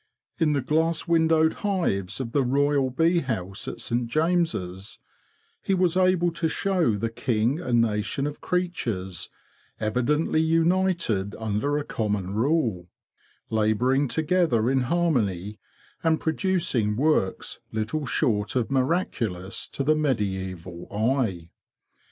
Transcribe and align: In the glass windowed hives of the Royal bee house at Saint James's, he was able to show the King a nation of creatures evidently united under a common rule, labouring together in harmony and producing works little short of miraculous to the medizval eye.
In 0.39 0.53
the 0.53 0.61
glass 0.63 1.07
windowed 1.07 1.53
hives 1.61 2.19
of 2.19 2.31
the 2.31 2.41
Royal 2.41 2.89
bee 2.89 3.19
house 3.19 3.67
at 3.67 3.79
Saint 3.79 4.07
James's, 4.07 4.97
he 5.61 5.75
was 5.75 5.95
able 5.95 6.31
to 6.31 6.47
show 6.47 6.95
the 6.95 7.11
King 7.11 7.59
a 7.59 7.71
nation 7.71 8.25
of 8.25 8.41
creatures 8.41 9.29
evidently 9.79 10.41
united 10.41 11.35
under 11.37 11.77
a 11.77 11.83
common 11.83 12.33
rule, 12.33 12.87
labouring 13.51 14.07
together 14.07 14.71
in 14.71 14.79
harmony 14.89 15.59
and 16.03 16.19
producing 16.19 16.95
works 16.97 17.59
little 17.71 18.07
short 18.07 18.55
of 18.55 18.71
miraculous 18.71 19.67
to 19.67 19.83
the 19.83 19.93
medizval 19.93 20.91
eye. 20.91 21.51